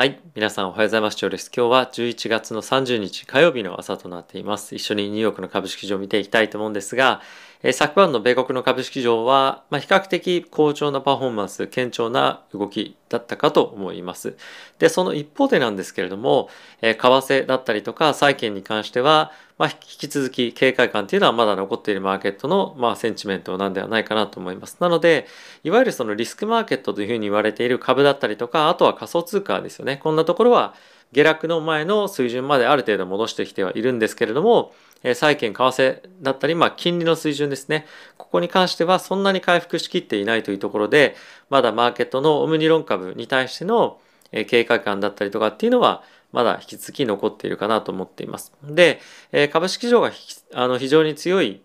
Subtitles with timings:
[0.00, 0.20] はい。
[0.36, 1.18] 皆さんおはようございます。
[1.20, 1.50] 今日です。
[1.52, 4.76] 今日は11月の30日火曜日の朝となっています。
[4.76, 7.20] 一緒にニューヨークの株式市場を見ていきたいと思うんですが、
[7.64, 14.36] えー、昨晩の米国の株式市場は、まあ、比較的好調なパフォーマンス、堅調な動きだったかと思います。
[14.78, 16.48] で、その一方でなんですけれども、
[16.80, 24.76] えー、為替だったりとか債券に関しては、まあ、引き続き警戒感っていうのはまだ残っているマーケットの、まあ、センチメントなんではないかなと思います。
[24.80, 25.26] なので、
[25.64, 29.96] いわゆるそのリスクマーケットというふうに言われている株だったりとか、あとは仮想通貨ですよね。
[29.96, 30.74] こんなところは
[31.12, 37.86] 下落の前の水準まである程度戻してきてはいるんですけれども、え債券、為替だったり、まあ、金利の水準ですね。
[38.16, 41.16] ここに関してはそんなに回復しきっていないというところで、
[41.50, 44.00] まだマーケットのオムニロン株に対しての
[44.32, 48.52] 警戒感だったりとかっていうのは、まだ引き続き残っているかなと思っています。
[48.62, 49.00] で、
[49.32, 50.12] え株式市場が
[50.54, 51.60] あの非常に強い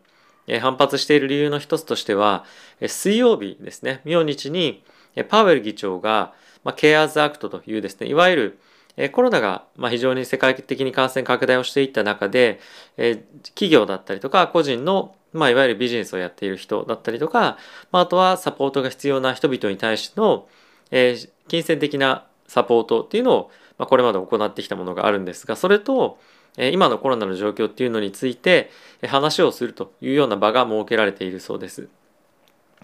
[0.47, 2.45] え反発している理由の一つとしては、
[2.79, 4.83] え水曜日ですね、明日に
[5.15, 8.59] えパウエル議長が、まあ、 CARES Act というですね、いわゆる
[8.95, 12.59] えコロナがま非常に世界的に感染拡大をしていった中で、
[12.97, 17.57] え企業だったりとか個人のまあ、いわゆるビジネスをやっている人だったりとか、
[17.91, 20.47] まあ、あとはサポートが必要な人々に対しての、
[20.91, 23.51] え、金銭的なサポートっていうのを、
[23.83, 26.17] まあ、これまで行ってきたものがあるんですが、それと、
[26.57, 31.89] え、今のコロナの状況っていうのについて、え、話をするというような場が設けられているそうです。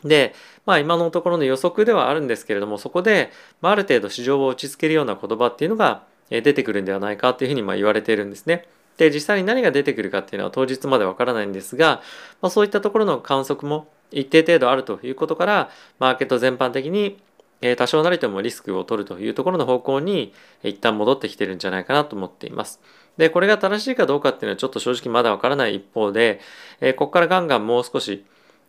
[0.03, 0.33] で、
[0.65, 8.67] まあ今のところの予測ではあるんですけれども、そこで、まあ、ある程度市場を落ち着けるような言葉っていうのが出てくるんではないかというふうにま言われているんですね。
[8.97, 12.01] で、実際に何が出てくるかっていうのは当日までわからないんですが、
[12.41, 15.69] まあ、そういったところの観測も一定程度あるということから、
[15.99, 17.17] マーケット全般的に
[17.77, 22.79] 多少なりともリスクを取るというところの方向に一旦戻ってきてるんじゃないかなと思っています。
[23.17, 26.39] で、これが正しいかどうかっていうのはちょっと正直まだわからない一方で、
[26.95, 28.23] ここからガンガンもう少し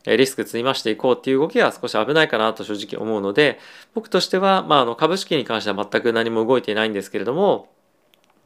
[0.05, 3.61] リスク積み増していこうっていう動きは少し危ないかなと正直思うので、
[3.95, 7.69] 僕としては、まあ、あの株式に関しては全く何も動いていないんですけれども、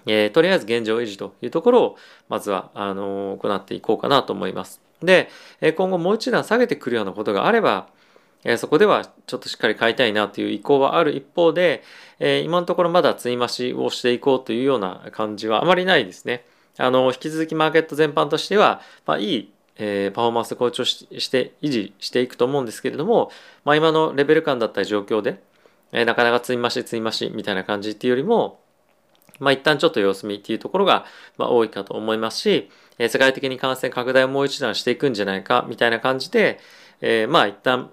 [0.06, 1.96] えー、とりあえず現状維持というところを、
[2.28, 4.82] まずは、あの、行っていこうかなと思います。
[5.02, 5.30] で、
[5.76, 7.88] 今後もう一段下げてくるようなことがあれば、
[8.44, 11.82] えそこではちょっとしっかり買いたいなという意向はある一方で、
[12.20, 16.44] え今のところまだ積み増しをしていこうというような感じはあまりないですね。
[16.78, 23.30] あの、引き続きマーケット全般としては、まあ、いいえ、パフォーマンス向上して維持していくと思うんですけれども、
[23.64, 25.40] まあ、今のレベル感だった状況で、
[25.92, 28.60] え、なかなか積み増し積み増しみたいな感じっていうよりも、
[29.40, 31.06] まあ、一旦ちょっと様子見っていうところが、
[31.38, 36.60] ま、多いかと思いますし、え、世界的に感染拡大をもう一段していくんじゃないかみたいな感じで、
[37.00, 37.90] え、まあ一旦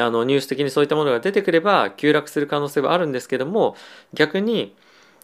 [0.00, 3.76] あのニュース的にそういったものが出てくれば急落する可能性はあるんですけども
[4.14, 4.74] 逆に、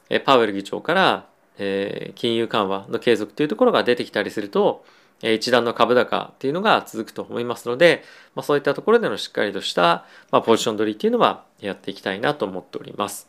[0.09, 1.27] え、パウエル議長から、
[1.59, 4.85] えー、金融緩和の継続というところが出てきたりすると、
[5.23, 8.05] 一段の株高っていうのが続くと思いますので、
[8.35, 13.29] まあ、そういったところでのしっかりとした、まあ、ポジション取りっていうのはやっていきたいなと思っております。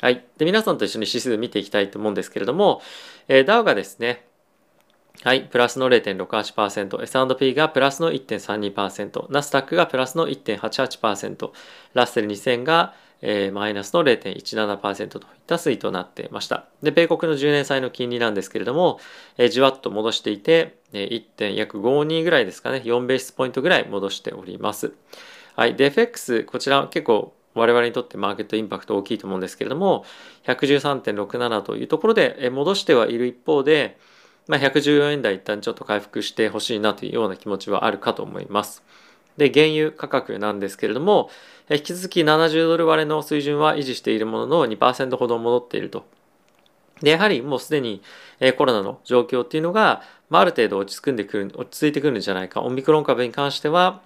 [0.00, 0.24] はい。
[0.38, 2.80] で、皆さんと一緒に指数見ていきたいと思うんですけれども、
[3.28, 4.26] えー、ダウがですね、
[5.22, 11.50] はい、プラスの0.68%、S&P がプラスの1.32%、ナスダックがプラスの1.88%、
[11.94, 16.66] ラッセル2000がえー、マイナスの0.17%といった推移となっていました。
[16.82, 19.00] で、米国の10年債の金利なんですけれども、
[19.38, 21.54] えー、じわっと戻していて、えー、1.
[21.54, 24.92] 約52ぐらいですかね、4ベースポイントぐらい戻しております。
[25.54, 30.04] はい、で、FX、こちら結構我々にとってマーケットインパクト大きいと思うんですけれども、
[30.46, 33.98] 113.67というところで戻してはいる一方で、
[34.48, 38.82] まあ、114円台一旦ちょっと回復してほしいなというような気持ちはあるかと思います。
[39.36, 41.30] で、原油価格なんですけれども、
[41.68, 46.04] 引き続き70ドル割れの水準は維持しているものの2%ほど戻っていると。
[47.02, 48.02] で、やはりもうすでに
[48.56, 52.62] コロナの状況っていうのが、まあ、ある程度落ち着んでくる、落ち着いてくるんじゃないか。
[52.62, 54.00] オミクロン株に関しては、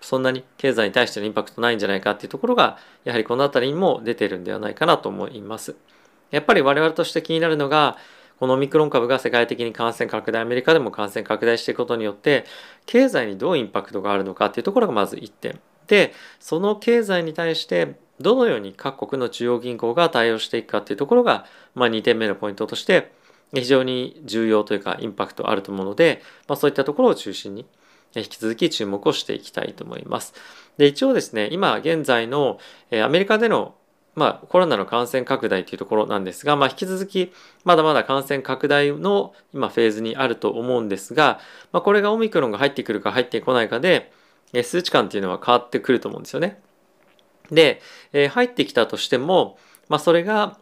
[0.00, 5.76] そんなに経済に対してのインパクトないんじゃないかっていうところが、やはりこの辺りにも出てるんではないかなと思います。
[6.30, 7.96] やっぱり我々として気になるのが、
[8.38, 12.44] このオミクロン株が世界的に感染拡大、アメリカでも感染拡大していくことによって、
[12.86, 15.60] 経済にどうインパクトがあるのかっていうところがまず1点。
[15.86, 23.12] で、その経済に対してどのように各国の中央銀行が対応していくかっていうところが、まあ、2点目のポイントとして
[23.52, 27.66] 非常に重要というかインパクトあると思うので、まあ、そういったところを中心に
[28.14, 30.34] 引き続き注目をしていきたいと思います。
[30.76, 32.58] で一応ですね今現在の
[32.92, 33.74] アメリカでの
[34.14, 37.32] まあ、コロナの感染拡大というところなんですが、まあ、引き続き
[37.64, 41.40] まだまだ感染拡大の今フェーズにあると思うんですが、
[41.72, 44.12] まあ、これがオミクロンが入ってくるか入ってこないかで
[44.62, 46.60] 数値感っていうのは変わってくると思うんですよね。
[47.50, 47.82] で、
[48.12, 49.58] え入ってきたとしても、
[49.88, 50.58] まあ、それが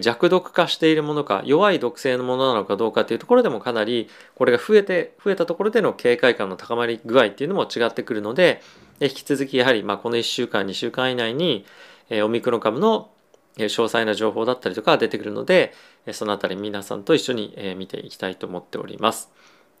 [0.00, 8.62] 弱毒化しているものか弱い毒性のものなのかどうかというところでもかなりこれが増えて増えたところでの警戒感の高まり具合っていうのも違ってくるので
[9.00, 11.66] 引き続きやはりまあこの1週間2週間以内に
[12.10, 13.10] オミクロン株の
[13.56, 15.72] 詳細な情報だったりとか出てくるので
[16.12, 19.30] そのあたり皆さんと一緒に見ていきたいと思っております。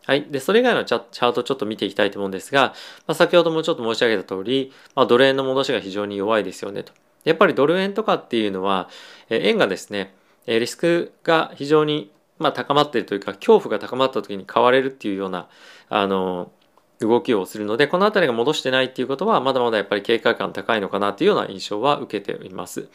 [0.06, 0.26] はい。
[0.30, 2.74] で、それ以外のチャートちょっと見ていきたいと思うんですが、
[3.06, 6.92] まあ、先ほどもちょっと申し上げた通り、まあ、ドル円の戻しが非常に弱いですよねと。
[7.24, 8.90] やっぱりドル円とかっていうのは、
[9.30, 10.14] 円がですね、
[10.46, 15.48] リスクが非常にまあ高まっているというか、恐怖が高まった時に買われるっていうような、
[15.88, 16.52] あの、
[17.06, 22.88] 動きをするので、この辺りが戻してないっていうことは、まだまだやっぱり警戒感高いのかなというような印象は受けております。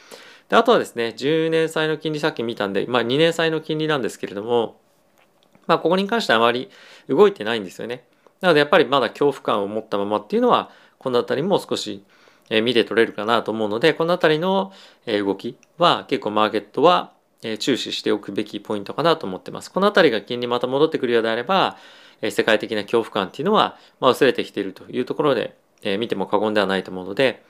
[0.49, 4.79] であとはですね、10年債の金利さっき見たんで、まあ2年債の金利なんですけれども、
[5.67, 6.69] まあここに関してはあまり
[7.07, 8.05] 動いてないんですよね。
[8.41, 12.03] なのでやっぱりまだ恐怖感を持ったままっていうのは、この辺りも少し
[12.63, 14.73] 見て取れるかなと思うので、この辺りの
[15.05, 17.11] 動きは結構マーケットは
[17.59, 19.71] 注視しておくべきポイントかなと思ってます。
[19.71, 21.77] この辺りが金利また戻ってくるようであれば、
[22.21, 27.43] 世界的な恐怖感っていうのは、ま、薄れてきているというところで、え見ても過言ではないと思うので、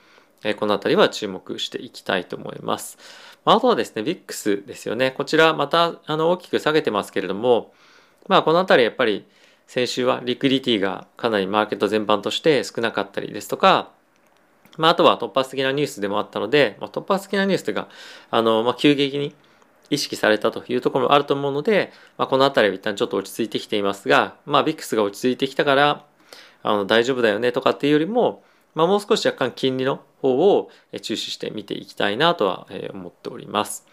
[0.44, 2.98] えこの辺りは注目していきたいと思います。
[3.44, 5.10] まあ、あとはですね、VIX ですよね。
[5.10, 7.72] こちらまたあの大きく下げてますけれども、
[8.28, 9.26] まあこの辺りやっぱり
[9.66, 13.90] 先週はリクリティがかなりマーケット全般として少なかったりですとか、
[14.78, 17.88] まああとは突発的なニュースでもあったので、まあ、突発的なニュースというか、
[18.30, 19.34] あの、まあ急激に
[19.90, 26.06] 意識されたというところもあると思うので、まあ、この辺りは一旦ちょっと落ち着いてきていますが、まあ、VIX が落ち着いてきたから
[26.62, 28.42] あの大丈夫だよねとかっていうよりも、
[28.74, 30.70] まあ、もう少し若干金利の方を
[31.02, 33.86] 注視して見ていきたいなとは思っております。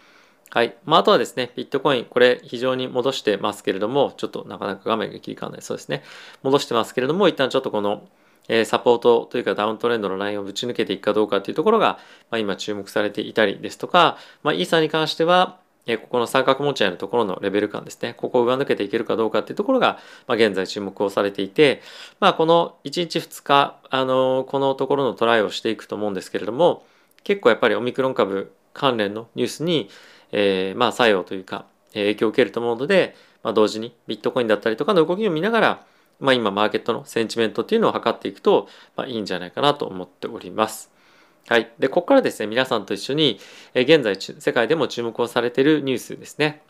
[0.50, 0.76] はい。
[0.86, 5.62] まあ、あとはですね、ビットコイン、これ非常に戻してますけれども、ちょっとなかなか画面が切り替わらない。
[5.62, 6.02] そうですね。
[6.42, 8.08] 戻してますけれども、一旦ちょっとこの、
[8.48, 11.98] えサポートというかダウントレンドのラインをぶち抜けていくかどうかっていうところが、
[12.30, 15.58] まあ、今注目されていたりですとか、まあ、イーサーに関しては、
[15.96, 18.14] ここの三角持ち合いのところのレベル感ですね。
[18.14, 21.80] ここを上抜けていけるかどうかっていうところが、まあ、現在注目をされていて、
[22.20, 26.84] まあ、この1日2日、あのこのところのトライをしていくと思うんですけれども、
[27.24, 29.88] 結構やっぱりオミクロン株関連のニュースに、
[30.32, 31.64] えー、まあ作用というか、
[31.94, 35.86] 影響を受けると思うので、まあ、同時にビットコインだったりとかの動きを見ながら、
[36.20, 40.90] まあ、今マーケットのセンチメントっていうのを測っていくと、まあ、いいんじゃないかなと思っております。
[41.48, 41.72] はい。
[41.78, 43.40] で、ここからですね、皆さんと一緒に、
[43.74, 46.62] え現在、世界でも注目をされているニュースですね。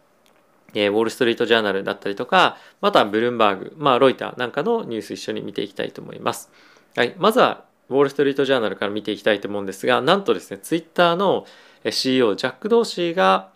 [0.74, 6.50] えウォール・ストリート・ジャーナルだったりとか、またブルームバーグ、まあ、ロイターなんかのニュース一緒に見ていきたいと思います。
[6.94, 7.14] はい。
[7.18, 11.46] まずは、ウォール・ストリート・ジャーナルから見ていきたいと思うんですが、なんとですね、ツイッターの
[11.90, 13.50] CEO、ジャック・ドーシーが、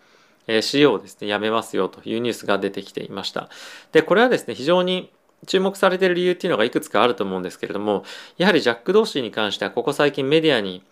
[0.48, 3.48] CEO をですね、辞めますよというニュースが出てきていました。
[3.92, 5.12] で、これはですね、非常に
[5.46, 8.04] 注目されている理由っていうのがいくつかあると思うんですけれども、
[8.38, 10.82] やはりジャック・ドーシーに関しては、ここ最近メディアに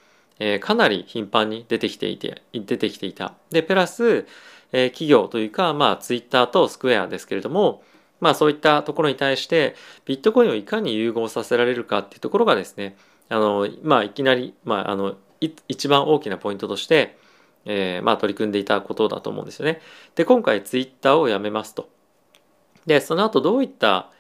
[0.41, 3.35] え、かなり頻繁に出てきていて、出てきていた。
[3.51, 4.27] で、プラス、
[4.73, 7.83] え、企業というか、まあ、ツイッターとスクエアですけれども、
[8.21, 9.77] まあ、そういったところに対して、
[10.07, 12.97] ビットコインをいかに融合させられるかっていうところがですね、
[13.29, 15.17] あの、まあ、いきなり、まあ、あの、
[15.69, 17.19] 一番大きなポイントとして、
[17.67, 19.81] えー、まあ、取り組んでいたことだと思うんですよね。
[20.15, 21.89] で、今回ツイッターをやめますと。
[22.87, 24.11] で、その後どういった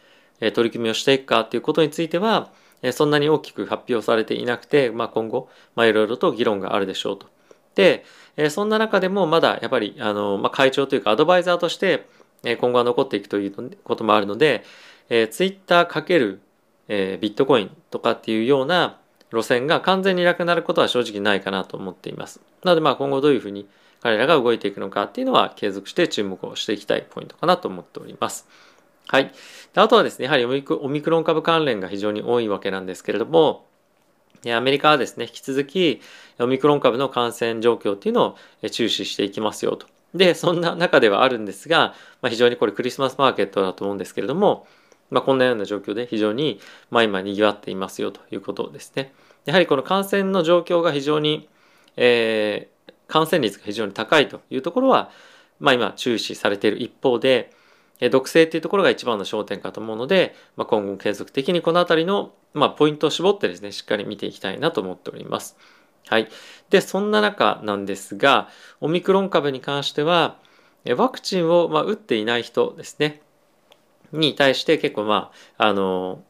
[0.41, 2.51] 取り組みをしていくかっていうことについては、
[2.93, 7.27] そんなに大きく発表されていなくて、まあ、今後、まあ、いろいろと議論があるでしょうと。
[7.75, 8.05] で、
[8.51, 12.07] そんな中でもまだやっぱりあの、まあ、会長というかアドバイザーとして
[12.43, 14.65] 今後は残っていくということもあるので、
[15.09, 16.41] えー、ツイッターかける、
[16.89, 18.99] え、ビットコインとかっていうような
[19.33, 22.41] 路線が完全になくなることは正直ないかなと思っています。
[22.65, 23.69] なのでまあ今後どういうふうに
[24.01, 28.49] 彼らが動いていくのかっていうのは継続して注目をしていきたいポイントかなと思っております。
[29.11, 29.33] はい。
[29.75, 33.67] あとはですね、やはりオミクロン株関連が非常に多いわけなんですけれども、
[34.47, 36.01] アメリカはですね、引き続き
[36.39, 39.89] オミクロン株の感染状況っていうのを注視していきますよと。
[40.15, 44.69] で、そんな中ではあるんですが、まあ、非常にこれクリスマスマーケットだと思うんですけれども、
[45.11, 49.13] まあ、こんなような状況で非常に、まあ、今賑わっていますよということですね。
[49.45, 51.49] やはりこの感染の状況が非常に、
[51.97, 55.11] えー、感染率が非常に高いというところは、
[55.59, 57.51] まあ、今注視されている一方で、
[58.09, 65.57] 毒性っていうところが一番の焦点かと思うので、まあ、今後継続的にこの辺りの、まあ、ポイントを絞ってですね、しっかり見ていきたいなと思っております。
[66.09, 66.29] はい。
[66.71, 68.49] で、そんな中なんですが、
[68.81, 70.39] オミクロン株に関しては、
[70.97, 73.21] ワクチンを、まあ、打っていない人ですね、
[74.13, 76.23] に対して結構まあ、あの、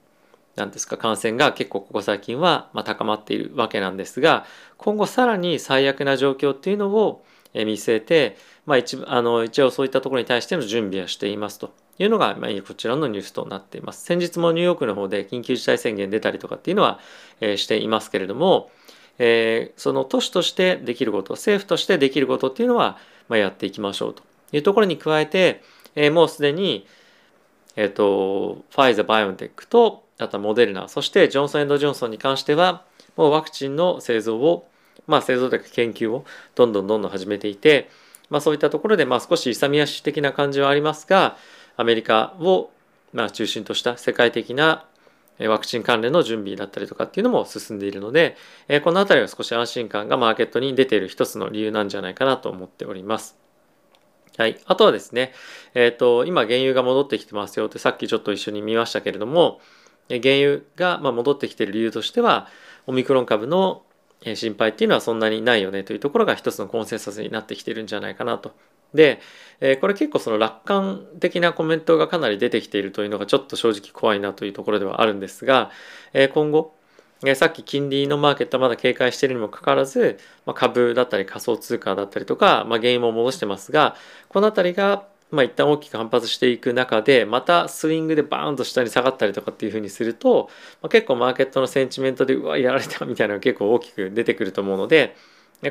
[0.57, 4.45] なんですか、感染が結構ここ最近は、まあ、高まっているわけなんですが、
[4.77, 7.25] 今後さらに最悪な状況っていうのを
[7.55, 14.05] 見据えて、まあ、一あの一応そういったところに対しての準備はしていますというのが、まあ、こちらのニュースとなっています。
[14.05, 17.01] 先日もニューヨークの方で緊急事態宣言出たりとかっていうのは、
[17.41, 18.71] えー、していますけれども、
[19.19, 22.97] えー、その都市としてできること政府としてできることっていうのは、
[23.29, 25.63] まあ、やっていきましょうというところに加えて、
[25.95, 26.87] えー、もうすでに、
[27.77, 32.85] えーと、ファイザー・バイオンテックとあとはモデルナそしてジョンソン・エンド・ジョンソンに関しては
[33.17, 34.70] もうワクチンの製造を
[35.07, 37.91] まあ、製造とか研究をどんどんどんどん始めていて、
[38.29, 41.37] まあ、そういったところでまあ少し勇み足的な感じはありますが
[41.77, 42.71] アメリカを
[43.13, 44.85] まあ中心とした世界的な
[45.49, 48.37] ワクチン関連の準備だったりとかっていうのも進んでいるので、
[48.69, 53.39] えこの辺りは少し安心感がマーケットに出ている一つの理由なんじゃないかなと思っております。
[54.37, 54.59] はい。
[54.67, 55.33] あとはですね、
[55.75, 59.61] えっ、ー、と、今原油が戻ってきてますよってさっきちょっと一緒に見ましたけれども、
[60.09, 62.49] 原油がま戻ってきている理由としては、
[62.87, 63.83] オミクロン株の
[64.35, 68.53] 心配っていうのはそんなにないよねというところが一つのコンセンサスになってきてるんじゃないかなと。
[68.95, 69.21] で、
[69.61, 75.71] えこれ結構その楽観的なコメントがかなり出てきているというのがちょっと正直怖いなというところではあるんですが、
[76.13, 76.75] え今後、
[77.25, 83.95] えさっき金利のマーケットはまだ警戒しているにもかかわらず、ま株だったり仮想通貨だったりとか、まあ、原因も戻してますが
[84.29, 90.51] この辺りがまあ、一旦大きく反発していく中でまたスイングでバーンと下に下がったりとかっていうふうにすると、
[90.83, 95.17] まあ、結構マーケットのセンチメントでうわやられたみたいなのが 結構大きく出てくると思うので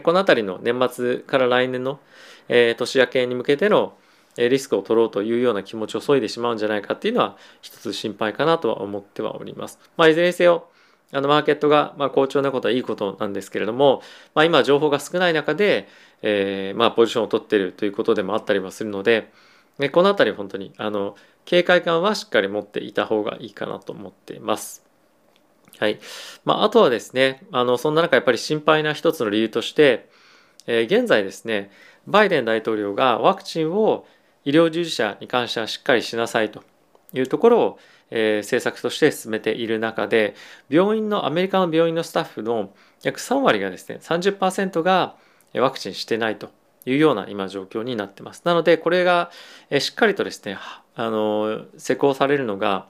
[0.04, 2.00] この辺りの年末から来年の、
[2.48, 3.98] えー、年明けに向けての
[4.38, 9.80] リスクを取ろうというような気持ちを削いでしまうんじゃないかっていうのは一つ心配かなとは思ってはおります。
[9.98, 10.70] まあ、いずれにせよ
[11.12, 14.02] あのマーケットがまあ好調なことはいいことなんですけれども、
[14.36, 15.88] まあ、今情報が少ない中で、
[16.22, 19.32] えー、まあポジションを取っているということでもあったりはするので、
[19.80, 24.90] ね、この辺り本当にあの警戒感はしっかり持っていた方がいいかなと思っています。
[25.80, 26.00] はい。
[26.44, 30.10] まあ、あとはですね、あの、そんな中やっぱり心配な一つの理由として、
[30.68, 31.72] えー、現在ですね、
[32.06, 34.06] バイデン大統領がワクチンを
[34.44, 36.64] 医療従事者に関してはしっかりしなさいと
[37.14, 37.80] いうところを、
[38.12, 40.36] えー、政策として進めている中で、
[40.70, 42.74] 病院の、アメリカの病院のスタッフの
[43.04, 45.16] 約3割がですね、30%が
[45.54, 46.52] ワクチンしてないと
[46.86, 48.42] いうような今状況になってます。
[48.46, 49.32] なのでこれが
[49.80, 50.58] しっかりとですね
[50.96, 52.88] あの施行されるのが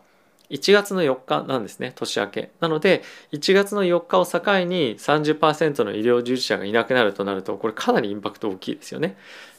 [0.50, 9.16] 1月の4日なんですね年明けなので1月の4日を境に30%の医療従事者がいなくなるとなるとこれかなりインパクト大きいですよね。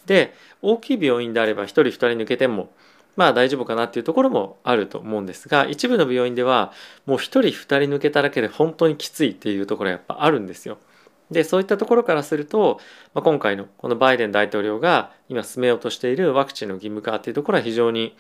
[0.07, 2.71] で大きい病院であれば1人2人抜けても
[3.17, 6.73] まあ大丈夫かなっていうところもあると思うんですが一部の病院では
[7.07, 10.79] もう1人2人抜けただけで本当にきついっていうところやっぱあるんですよ。
[11.31, 12.81] でそういったところからすると、
[13.15, 18.17] まあ、今回のこのバイデン大統領が今進めようとしているワクチンの義務化っていうところは非常に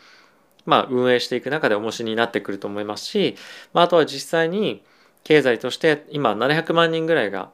[0.64, 3.36] まあ運営していく中で重しになってくると思いますし、
[3.72, 4.84] まあ、あとは実際に
[5.24, 7.50] 経済として今700万人ぐらいが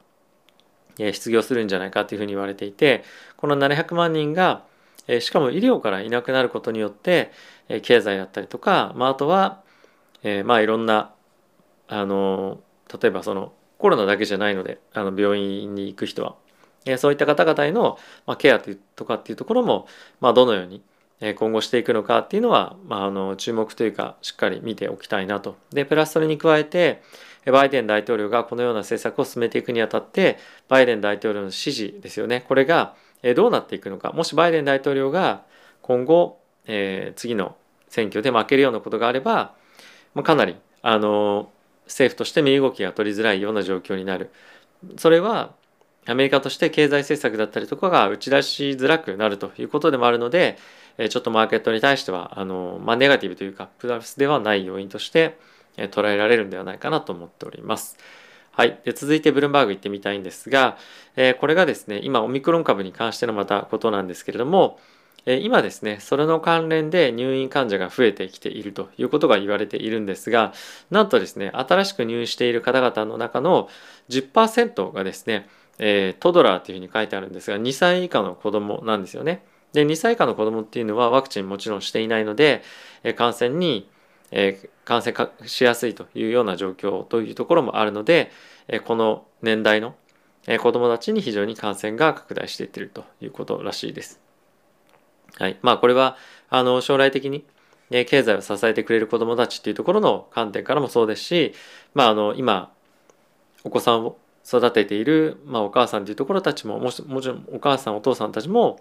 [0.98, 3.04] 失業するんじゃないかというふうに言われていて
[3.36, 4.64] この700万人が
[5.20, 7.30] しかも医療からいなくなることによって
[7.82, 9.62] 経済だったりとか、まあ、あとは
[10.22, 11.12] えまあいろんな
[11.88, 12.60] あの
[13.00, 16.34] 例えばそのコロナだけじゃないのであの病院に行く人は、
[16.86, 19.86] えそういった方々への、ま、ケアとかっていうところも、
[20.20, 20.82] まあ、どのように
[21.36, 25.56] 今後していくのかっていうのは、まあ、あの注目というかしっかり見ておきたいなと。
[25.70, 27.02] でプラスそれに加えて
[27.44, 32.96] バイデン大統領がこのような政策を進めていくにあたってバイデン大統領の指示ですよねこれが
[33.34, 35.42] どうなっていくのかもしバイデン大統領が
[35.82, 37.56] 今後、えー、次の
[37.88, 39.54] 選挙で負けるようなことがあれば、
[40.14, 41.50] まあ、かなりあの
[41.86, 44.30] 政府として身動きが取りづらいような状況になる
[44.98, 45.54] それは
[46.06, 50.58] アメリカとして経済政策だったりとかが打ち出しづらくなるということでもあるので
[51.10, 55.36] ちょっとマーケットに対してはあの、まあ、ネガティブというかプラスではない要因として
[55.76, 57.98] 捉えられるんではないかなと思っております。
[58.56, 58.80] はい。
[58.84, 60.78] で続いてブルンバーグ行ってみたいんですが、
[61.14, 64.78] えこれがですね、今オミクロン株に関してのまたことなんですけれども、
[65.26, 70.54] え今ですねそれの関連で入院患者が増えてきているということが言われているんですが
[70.90, 73.68] なんとですね新しく入院している方々の中の
[74.08, 75.48] 10%がですね、
[75.78, 79.42] えー、トドラーというふうに書いてあるんですが2歳以下の子供なんですよね。
[79.72, 82.62] で2歳以下の子供っていうのはワクチンもちろんしていないので、
[83.02, 83.90] え感染に、
[84.30, 85.14] え感染
[85.46, 88.30] しやすいというような状況というところもあるので、
[88.68, 89.94] えこの年代の
[90.46, 94.20] え子供たちに非常に感染が拡大していってるということらしいです。
[95.38, 95.58] はい。
[95.62, 96.16] まあこれは
[96.48, 97.44] あの将来的に
[97.90, 101.54] 経済を支えてくれる子どもたちっていうところの観点からもそうですし、
[101.94, 102.72] まああの今
[103.64, 108.78] お子さんを育てている、まあ、お母さんというところたちもももちろんお母さんお父さんたちも、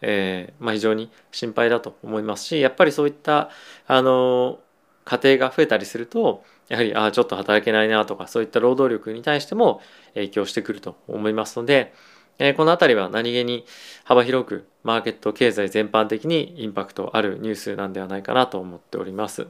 [0.00, 3.50] えーまあ、非常に心配だと思いますしやっぱりそういった
[3.88, 4.60] あの
[5.08, 9.80] 家庭が増えたりするとやはりああちょっと働けないなとかそういった労働力に対しても
[10.14, 11.94] 影響してくると思いますので、
[12.38, 13.64] え、この辺りは何気に
[14.04, 19.48] 幅広くマーケット経済全般的にインパクトあるニュースなんではないかなと思っております。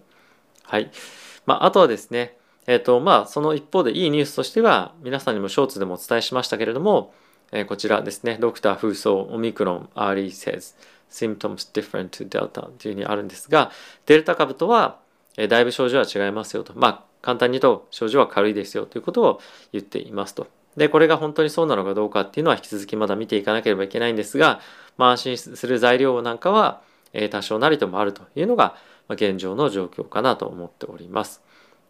[0.62, 0.90] はい。
[1.44, 2.36] まあ、あとはですね、
[2.66, 7.12] えっ、ー、と、まあ、その一方でいいニュースとしては、皆さんにもショーツでもお伝えしましたけれども、
[7.52, 10.74] えー、こちらですね、ドクター風葬オミクロン RE says
[11.10, 13.70] symptoms different to Delta というふうにあるんですが、
[14.06, 14.98] デルタ株とは、
[15.38, 16.72] え、だいぶ症状は違いますよと。
[16.76, 19.40] まあ、簡単に言うと症状は軽いですよということを
[19.72, 20.48] 言っていますと。
[20.76, 24.60] で、これが本当にそうなのかどうかっていうのは引き続きまだ見ていかなければいけないんですが、
[24.96, 28.76] まあ、安心する材料なんかは、え、多少なりともあるというのが、
[29.06, 31.42] ま、現状の状況かなと思っております。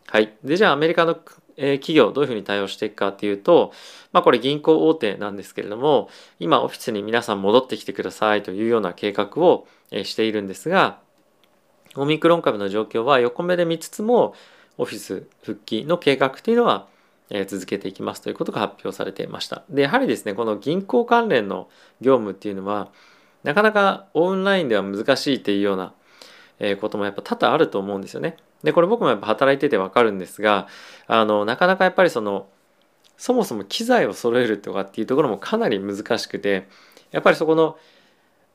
[0.06, 0.34] はい。
[0.44, 1.18] で、じゃあアメリカの、
[1.56, 3.72] え、企業どういうふうに対応していくかっていうと、
[4.12, 11.00] まあこれ銀行大手なんですけれども、今オフィスに皆さん戻ってきてくださいというような計画を、え、しているんですが、
[11.98, 14.34] オミクロン株の状況は横目で見つつも、
[14.76, 16.86] オフィス復帰の計画というのは、
[17.46, 19.64] 続けていきますということが発表されていました。
[19.68, 21.68] で、やはりですね、この銀行関連の
[22.00, 22.88] 業務っていうのは、
[23.42, 25.92] なかなかオンラインでは難しいっていうような
[26.80, 28.36] こともやっぱ多々あると思うんですよね。
[28.62, 30.66] でこれ僕もやっぱ働いててわかるんですが
[31.06, 32.48] あのなかなかやっぱりその
[33.16, 36.68] そもそも機材を揃えるとかっていうところもかなり難しくて
[37.10, 37.78] やっぱりそこの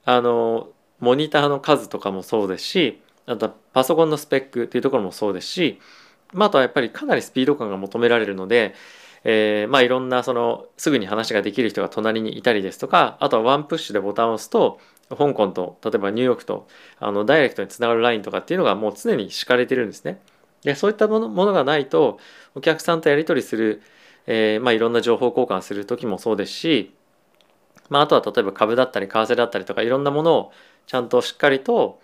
[0.06, 0.70] あの
[1.00, 5.80] モニターの数とかもそうですしあとパソコンのスペックっていうところもそうですし、
[6.34, 8.74] まあ、あとはやっぱりかなりスピード感が求められるので、
[9.24, 16.68] えー、まあいろんなそのすぐに話ができる人が隣にいたりですとかあとはワンプッシュでボタンを押すと香港と例えばニューヨークと
[17.00, 20.20] あのダイレクトにつながるラインとかっていうのがもう常に敷かれてるんですね。
[20.64, 22.20] でそういったものものがないと
[22.56, 23.82] お客さんとやり取りする、
[24.28, 26.94] えー、まあ、いろんな情報交換する時もそうですし、
[27.90, 30.52] まあ、あとは例えば株だったり為替だったりとかいろんなものを
[30.88, 32.00] ちゃんとしっかりと、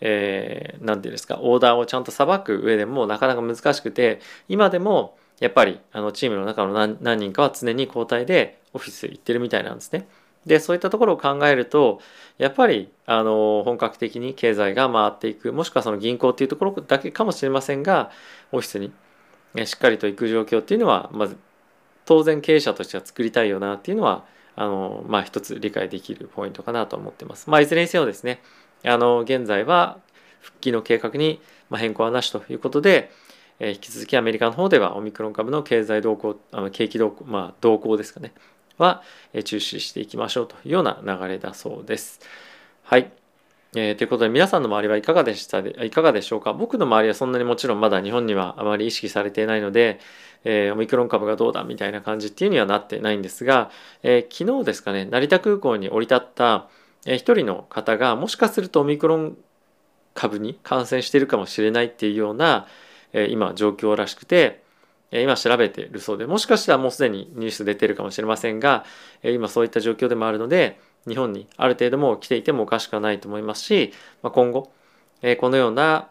[0.00, 10.06] えー、て言うんですかオーダーをちゃんとさばく上でもなかなか難しくて今でもやっぱりあのチームの中の何何人かは常に交代でオフィス行ってるみたいなんですね。
[10.46, 12.00] でそういったところを考えると
[12.36, 18.10] やっぱりあの本格的に経済が回っていくもしくはその銀行っていうところだけかもしれませんが
[18.52, 18.92] オフィスに
[19.66, 21.38] しっかりと行く状況っていうのはまず
[22.04, 27.48] 当然経営者としては作りたいよなっていうのはあのまあ一つ理解できるポイントかなと思ってます。
[27.48, 28.40] まあいずれにせよですね
[28.84, 29.98] あの現在は
[30.40, 31.40] 復帰の計画に
[31.72, 33.10] 変更はなしということで、
[33.58, 38.32] え引き続きアメリカの方ではオミクロン株の経済動向あの景気動向まあ動向ですかね
[38.78, 39.02] は
[39.44, 42.20] 注視していきましょうというような流れだそうです。
[42.82, 43.10] はい。
[43.76, 46.52] えー、ということで皆さんの周りはいかがでしたでいかがでしょうか？
[46.52, 49.98] 僕の周りはそんなにもちろんまだ日本にはあまり意識されていないので、
[50.44, 53.72] えー、オミクロン株がどうだみたいな感じっていうにはなってないんですが、
[54.04, 56.68] えー、昨日ですかね成田空港に降り立った
[57.06, 59.36] 一人の方がもしかするとオミクロン
[60.14, 62.66] 株に感染しているかもしれないっていうような、
[63.28, 64.62] 今状況らしくて
[65.12, 68.84] 今調べてるそうでもしかしたらもうすでにニュース出てるかもしれませんが
[69.22, 74.72] 今そういった状況でもあるので日本にある程度も来ていてもおかしくはないと思いますし今後
[75.38, 76.08] このような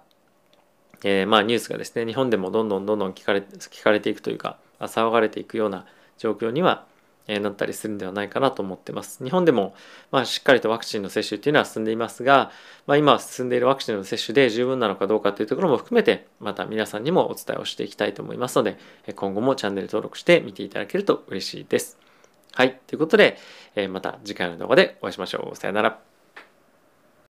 [1.04, 5.86] えまニュースがですね日本でもどんどんどんどん聞かれ聞かれていくというか騒がれていくような
[6.18, 6.86] 状況には
[7.28, 9.24] なったりするんではないかなと思ってます。
[9.24, 9.74] 日本でも、
[10.12, 12.52] まあ、しっかりとワクチンの接種っていうのは進んでいますが、
[12.86, 18.78] まあ、今進んでいるワクチンの接種で十分なのかどうかというところも含めてまた皆さんにもお伝えをしていきたいと思いますので
[19.16, 21.98] 今後もチャンネル登録して見ていただけると嬉しいです。
[22.56, 22.80] はい。
[22.86, 23.40] ということで、
[23.90, 25.56] また次回の動画でお会いしましょう。
[25.56, 26.13] さよなら。